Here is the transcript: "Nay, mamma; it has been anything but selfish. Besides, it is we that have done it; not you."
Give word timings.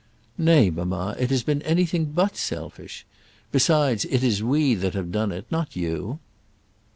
"Nay, 0.39 0.71
mamma; 0.71 1.15
it 1.19 1.29
has 1.29 1.43
been 1.43 1.61
anything 1.61 2.05
but 2.05 2.35
selfish. 2.35 3.05
Besides, 3.51 4.03
it 4.05 4.23
is 4.23 4.41
we 4.41 4.73
that 4.73 4.95
have 4.95 5.11
done 5.11 5.31
it; 5.31 5.45
not 5.51 5.75
you." 5.75 6.17